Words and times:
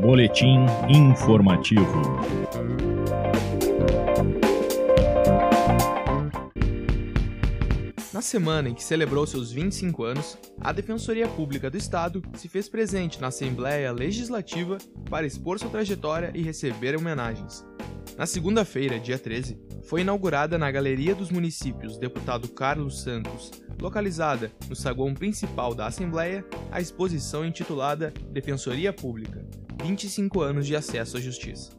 Boletim 0.00 0.60
informativo. 0.88 1.82
Na 8.12 8.22
semana 8.22 8.68
em 8.68 8.74
que 8.74 8.84
celebrou 8.84 9.26
seus 9.26 9.50
25 9.50 10.04
anos, 10.04 10.38
a 10.60 10.70
Defensoria 10.70 11.26
Pública 11.26 11.68
do 11.68 11.76
Estado 11.76 12.22
se 12.34 12.48
fez 12.48 12.68
presente 12.68 13.20
na 13.20 13.26
Assembleia 13.26 13.90
Legislativa 13.90 14.78
para 15.10 15.26
expor 15.26 15.58
sua 15.58 15.68
trajetória 15.68 16.30
e 16.32 16.42
receber 16.42 16.96
homenagens. 16.96 17.66
Na 18.16 18.24
segunda-feira, 18.24 19.00
dia 19.00 19.18
13, 19.18 19.58
foi 19.82 20.02
inaugurada 20.02 20.56
na 20.56 20.70
Galeria 20.70 21.14
dos 21.14 21.30
Municípios 21.30 21.98
Deputado 21.98 22.48
Carlos 22.48 23.02
Santos, 23.02 23.50
localizada 23.80 24.52
no 24.68 24.76
saguão 24.76 25.12
principal 25.12 25.74
da 25.74 25.86
Assembleia, 25.86 26.44
a 26.70 26.80
exposição 26.80 27.44
intitulada 27.44 28.12
Defensoria 28.30 28.92
Pública 28.92 29.44
25 29.82 30.40
anos 30.40 30.66
de 30.66 30.74
acesso 30.74 31.16
à 31.16 31.20
justiça, 31.20 31.70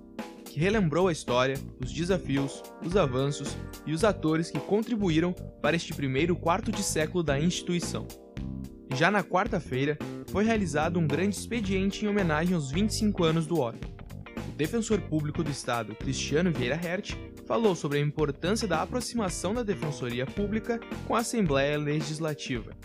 que 0.45 0.59
relembrou 0.59 1.07
a 1.07 1.11
história, 1.11 1.55
os 1.83 1.91
desafios, 1.91 2.63
os 2.83 2.95
avanços 2.95 3.55
e 3.85 3.93
os 3.93 4.03
atores 4.03 4.49
que 4.49 4.59
contribuíram 4.59 5.33
para 5.61 5.75
este 5.75 5.93
primeiro 5.93 6.35
quarto 6.35 6.71
de 6.71 6.81
século 6.81 7.23
da 7.23 7.39
instituição. 7.39 8.07
Já 8.95 9.11
na 9.11 9.23
quarta-feira, 9.23 9.97
foi 10.27 10.43
realizado 10.43 10.99
um 10.99 11.07
grande 11.07 11.35
expediente 11.35 12.05
em 12.05 12.07
homenagem 12.07 12.55
aos 12.55 12.71
25 12.71 13.23
anos 13.23 13.45
do 13.45 13.59
órgão. 13.59 13.89
O 14.47 14.57
defensor 14.57 14.99
público 15.01 15.43
do 15.43 15.51
Estado, 15.51 15.95
Cristiano 15.95 16.51
Vieira 16.51 16.75
Hert, 16.75 17.15
falou 17.45 17.75
sobre 17.75 17.97
a 17.97 18.01
importância 18.01 18.67
da 18.67 18.81
aproximação 18.81 19.53
da 19.53 19.63
Defensoria 19.63 20.25
Pública 20.25 20.79
com 21.07 21.15
a 21.15 21.19
Assembleia 21.19 21.77
Legislativa 21.77 22.75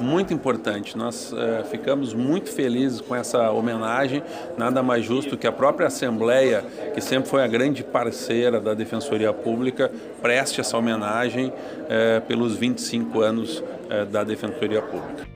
muito 0.00 0.32
importante. 0.32 0.96
Nós 0.96 1.32
uh, 1.32 1.64
ficamos 1.70 2.14
muito 2.14 2.50
felizes 2.50 3.00
com 3.00 3.14
essa 3.14 3.50
homenagem. 3.50 4.22
Nada 4.56 4.82
mais 4.82 5.04
justo 5.04 5.36
que 5.36 5.46
a 5.46 5.52
própria 5.52 5.88
Assembleia, 5.88 6.62
que 6.94 7.00
sempre 7.00 7.28
foi 7.28 7.42
a 7.42 7.46
grande 7.46 7.82
parceira 7.82 8.60
da 8.60 8.74
Defensoria 8.74 9.32
Pública, 9.32 9.90
preste 10.20 10.60
essa 10.60 10.76
homenagem 10.76 11.48
uh, 11.48 12.26
pelos 12.26 12.56
25 12.56 13.20
anos 13.20 13.58
uh, 13.58 14.06
da 14.10 14.24
Defensoria 14.24 14.82
Pública. 14.82 15.26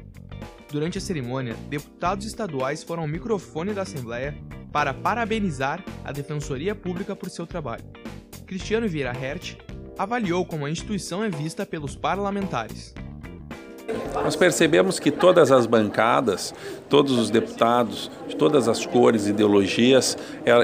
Durante 0.70 0.96
a 0.96 1.00
cerimônia, 1.00 1.54
deputados 1.68 2.24
estaduais 2.26 2.82
foram 2.82 3.02
ao 3.02 3.08
microfone 3.08 3.74
da 3.74 3.82
Assembleia 3.82 4.34
para 4.72 4.94
parabenizar 4.94 5.84
a 6.02 6.12
Defensoria 6.12 6.74
Pública 6.74 7.14
por 7.14 7.28
seu 7.28 7.46
trabalho. 7.46 7.84
Cristiano 8.46 8.88
Vieira 8.88 9.12
Hert 9.12 9.56
avaliou 9.98 10.44
como 10.46 10.64
a 10.64 10.70
instituição 10.70 11.22
é 11.22 11.28
vista 11.28 11.66
pelos 11.66 11.94
parlamentares. 11.94 12.94
Nós 14.14 14.36
percebemos 14.36 14.98
que 14.98 15.10
todas 15.10 15.50
as 15.50 15.66
bancadas, 15.66 16.54
todos 16.92 17.18
os 17.18 17.30
deputados 17.30 18.10
de 18.28 18.36
todas 18.36 18.68
as 18.68 18.84
cores 18.84 19.26
e 19.26 19.30
ideologias, 19.30 20.16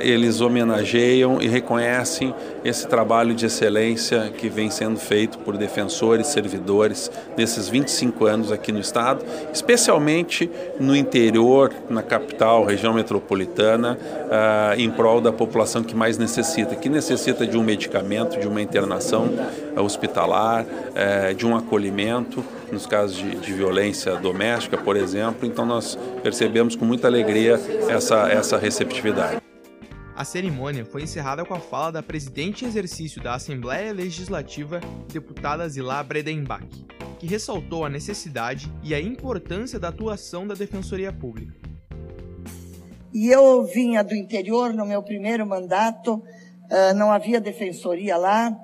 eles 0.02 0.42
homenageiam 0.42 1.40
e 1.40 1.48
reconhecem 1.48 2.34
esse 2.62 2.86
trabalho 2.86 3.34
de 3.34 3.46
excelência 3.46 4.30
que 4.36 4.46
vem 4.48 4.68
sendo 4.68 4.98
feito 4.98 5.38
por 5.38 5.56
defensores, 5.56 6.26
servidores 6.26 7.10
nesses 7.34 7.66
25 7.68 8.26
anos 8.26 8.52
aqui 8.52 8.72
no 8.72 8.78
estado, 8.78 9.24
especialmente 9.54 10.50
no 10.78 10.94
interior, 10.94 11.72
na 11.88 12.02
capital, 12.02 12.62
região 12.62 12.92
metropolitana, 12.92 13.98
uh, 13.98 14.78
em 14.78 14.90
prol 14.90 15.22
da 15.22 15.32
população 15.32 15.82
que 15.82 15.96
mais 15.96 16.18
necessita, 16.18 16.76
que 16.76 16.90
necessita 16.90 17.46
de 17.46 17.56
um 17.56 17.62
medicamento, 17.62 18.38
de 18.38 18.46
uma 18.46 18.60
internação 18.60 19.30
hospitalar, 19.76 20.64
uh, 20.64 21.34
de 21.34 21.46
um 21.46 21.56
acolhimento, 21.56 22.44
nos 22.70 22.86
casos 22.86 23.16
de, 23.16 23.36
de 23.36 23.52
violência 23.52 24.16
doméstica, 24.16 24.76
por 24.76 24.96
exemplo. 24.96 25.46
Então 25.46 25.64
nós 25.64 25.98
percebemos 26.22 26.76
com 26.76 26.84
muita 26.84 27.06
alegria 27.06 27.58
essa, 27.88 28.28
essa 28.28 28.58
receptividade. 28.58 29.40
A 30.16 30.24
cerimônia 30.24 30.84
foi 30.84 31.02
encerrada 31.02 31.44
com 31.44 31.54
a 31.54 31.60
fala 31.60 31.92
da 31.92 32.02
presidente 32.02 32.64
em 32.64 32.68
exercício 32.68 33.22
da 33.22 33.34
Assembleia 33.34 33.92
Legislativa, 33.92 34.80
deputada 35.12 35.68
Zilá 35.68 36.02
Bredenbach, 36.02 36.66
que 37.20 37.26
ressaltou 37.26 37.84
a 37.84 37.88
necessidade 37.88 38.72
e 38.82 38.94
a 38.94 39.00
importância 39.00 39.78
da 39.78 39.88
atuação 39.88 40.46
da 40.46 40.54
Defensoria 40.54 41.12
Pública. 41.12 41.54
E 43.14 43.28
eu 43.28 43.64
vinha 43.64 44.02
do 44.02 44.14
interior 44.14 44.74
no 44.74 44.84
meu 44.84 45.02
primeiro 45.02 45.46
mandato, 45.46 46.22
não 46.96 47.10
havia 47.12 47.40
defensoria 47.40 48.16
lá, 48.16 48.54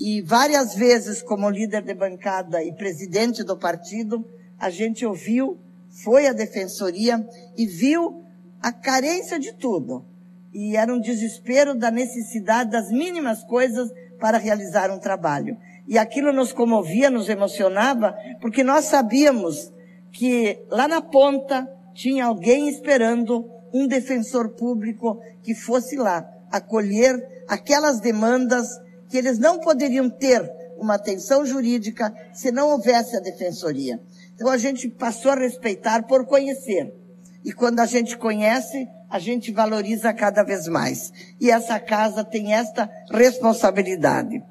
e 0.00 0.20
várias 0.22 0.74
vezes, 0.74 1.22
como 1.22 1.48
líder 1.48 1.82
de 1.82 1.94
bancada 1.94 2.64
e 2.64 2.72
presidente 2.72 3.44
do 3.44 3.56
partido, 3.56 4.24
a 4.58 4.68
gente 4.68 5.06
ouviu, 5.06 5.60
foi 6.02 6.26
à 6.26 6.32
defensoria 6.32 7.26
e 7.56 7.66
viu 7.66 8.24
a 8.60 8.72
carência 8.72 9.38
de 9.38 9.52
tudo. 9.52 10.04
E 10.52 10.76
era 10.76 10.92
um 10.92 11.00
desespero 11.00 11.74
da 11.74 11.90
necessidade 11.90 12.70
das 12.70 12.90
mínimas 12.90 13.44
coisas 13.44 13.90
para 14.18 14.38
realizar 14.38 14.90
um 14.90 14.98
trabalho. 14.98 15.56
E 15.86 15.98
aquilo 15.98 16.32
nos 16.32 16.52
comovia, 16.52 17.10
nos 17.10 17.28
emocionava, 17.28 18.16
porque 18.40 18.64
nós 18.64 18.86
sabíamos 18.86 19.72
que 20.10 20.58
lá 20.70 20.88
na 20.88 21.02
ponta 21.02 21.68
tinha 21.92 22.26
alguém 22.26 22.68
esperando 22.68 23.48
um 23.72 23.86
defensor 23.86 24.50
público 24.50 25.20
que 25.42 25.54
fosse 25.54 25.96
lá 25.96 26.28
acolher 26.50 27.44
aquelas 27.48 28.00
demandas 28.00 28.68
que 29.08 29.18
eles 29.18 29.38
não 29.38 29.58
poderiam 29.58 30.08
ter 30.08 30.48
uma 30.78 30.94
atenção 30.94 31.44
jurídica 31.44 32.14
se 32.32 32.50
não 32.50 32.70
houvesse 32.70 33.16
a 33.16 33.20
defensoria. 33.20 34.00
Então 34.34 34.48
a 34.48 34.58
gente 34.58 34.88
passou 34.88 35.32
a 35.32 35.36
respeitar 35.36 36.02
por 36.04 36.26
conhecer. 36.26 36.92
E 37.44 37.52
quando 37.52 37.80
a 37.80 37.86
gente 37.86 38.16
conhece, 38.16 38.88
a 39.08 39.18
gente 39.18 39.52
valoriza 39.52 40.12
cada 40.12 40.42
vez 40.42 40.66
mais. 40.66 41.12
E 41.40 41.50
essa 41.50 41.78
casa 41.78 42.24
tem 42.24 42.52
esta 42.54 42.90
responsabilidade. 43.10 44.42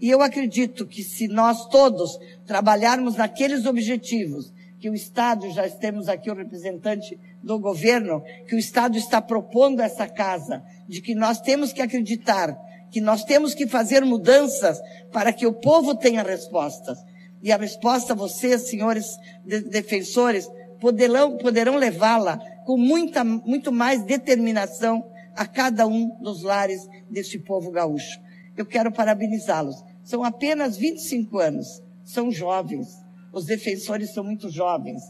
E 0.00 0.10
eu 0.10 0.22
acredito 0.22 0.86
que 0.86 1.02
se 1.02 1.28
nós 1.28 1.66
todos 1.68 2.18
trabalharmos 2.46 3.16
naqueles 3.16 3.66
objetivos, 3.66 4.52
que 4.78 4.90
o 4.90 4.94
Estado, 4.94 5.50
já 5.50 5.68
temos 5.70 6.08
aqui 6.08 6.30
o 6.30 6.34
representante 6.34 7.18
do 7.42 7.58
governo, 7.58 8.22
que 8.46 8.54
o 8.54 8.58
Estado 8.58 8.98
está 8.98 9.20
propondo 9.20 9.80
essa 9.80 10.06
casa, 10.06 10.62
de 10.86 11.00
que 11.00 11.14
nós 11.14 11.40
temos 11.40 11.72
que 11.72 11.80
acreditar 11.80 12.54
que 12.94 13.00
nós 13.00 13.24
temos 13.24 13.54
que 13.54 13.66
fazer 13.66 14.04
mudanças 14.04 14.80
para 15.10 15.32
que 15.32 15.44
o 15.44 15.52
povo 15.52 15.96
tenha 15.96 16.22
respostas. 16.22 16.96
E 17.44 17.52
a 17.52 17.58
resposta 17.58 18.14
vocês, 18.14 18.70
senhores 18.70 19.18
de 19.44 19.60
defensores, 19.60 20.50
poderão, 20.80 21.36
poderão 21.36 21.76
levá-la 21.76 22.38
com 22.64 22.78
muita, 22.78 23.22
muito 23.22 23.70
mais 23.70 24.02
determinação 24.02 25.04
a 25.36 25.46
cada 25.46 25.86
um 25.86 26.08
dos 26.22 26.42
lares 26.42 26.88
deste 27.10 27.38
povo 27.38 27.70
gaúcho. 27.70 28.18
Eu 28.56 28.64
quero 28.64 28.90
parabenizá-los. 28.90 29.76
São 30.02 30.24
apenas 30.24 30.78
25 30.78 31.38
anos. 31.38 31.82
São 32.02 32.32
jovens. 32.32 32.88
Os 33.30 33.44
defensores 33.44 34.14
são 34.14 34.24
muito 34.24 34.48
jovens. 34.48 35.02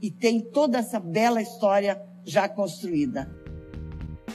E 0.00 0.08
têm 0.08 0.40
toda 0.40 0.78
essa 0.78 1.00
bela 1.00 1.42
história 1.42 2.00
já 2.24 2.48
construída. 2.48 3.28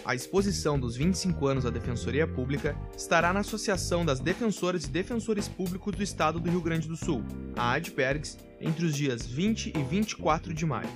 A 0.08 0.16
exposição 0.16 0.80
dos 0.80 0.96
25 0.96 1.48
anos 1.48 1.66
da 1.66 1.70
Defensoria 1.70 2.26
Pública 2.26 2.78
estará 2.96 3.34
na 3.34 3.42
Associação 3.42 4.06
das 4.06 4.22
Defensoras 4.22 4.86
e 4.86 4.90
Defensores 4.90 5.50
Públicos 5.50 5.94
do 5.94 6.02
Estado 6.02 6.40
do 6.40 6.50
Rio 6.50 6.62
Grande 6.62 6.88
do 6.88 6.96
Sul, 6.96 7.26
a 7.58 7.74
ADPERGS, 7.74 8.38
entre 8.62 8.86
os 8.86 8.96
dias 8.96 9.28
20 9.28 9.74
e 9.78 9.84
24 9.84 10.54
de 10.54 10.66
maio. 10.66 10.88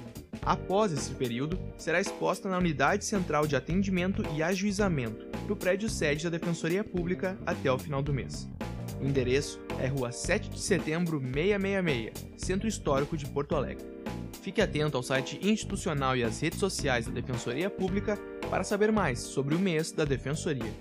Após 0.41 0.94
esse 0.94 1.11
período, 1.11 1.59
será 1.77 2.00
exposta 2.00 2.47
na 2.47 2.57
Unidade 2.57 3.03
Central 3.03 3.45
de 3.45 3.57
Atendimento 3.57 4.23
e 4.33 4.41
Ajuizamento, 4.41 5.27
no 5.45 5.57
prédio 5.57 5.89
sede 5.89 6.23
da 6.23 6.29
Defensoria 6.29 6.81
Pública 6.81 7.38
até 7.45 7.69
o 7.69 7.77
final 7.77 8.01
do 8.01 8.13
mês. 8.13 8.47
O 9.01 9.05
endereço 9.05 9.59
é 9.77 9.88
Rua 9.88 10.13
7 10.13 10.50
de 10.51 10.59
Setembro 10.61 11.19
666, 11.19 12.13
Centro 12.38 12.66
Histórico 12.66 13.17
de 13.17 13.25
Porto 13.25 13.57
Alegre. 13.57 13.83
Fique 14.41 14.61
atento 14.61 14.95
ao 14.95 15.03
site 15.03 15.38
institucional 15.44 16.16
e 16.16 16.23
às 16.23 16.39
redes 16.39 16.59
sociais 16.59 17.05
da 17.05 17.11
Defensoria 17.11 17.69
Pública 17.69 18.17
para 18.51 18.65
saber 18.65 18.92
mais 18.92 19.19
sobre 19.19 19.56
o 19.56 19.59
mês 19.59 19.94
da 19.94 20.03
Defensoria. 20.03 20.74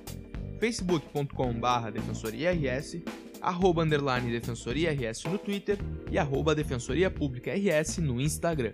facebook.com.br 0.58 1.90
defensoriaRS, 1.92 2.96
arroba 3.40 3.84
underline 3.84 4.28
defensoriaRS 4.28 5.22
no 5.22 5.38
Twitter 5.38 5.78
e 6.10 6.18
arroba 6.18 6.52
defensoria 6.52 7.08
pública 7.08 7.52
RS 7.54 7.98
no 7.98 8.20
Instagram. 8.20 8.72